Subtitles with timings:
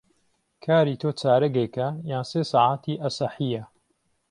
[0.65, 3.63] کاری تۆ چارەگێکه یان سێ سهعاتی ئهسهحييه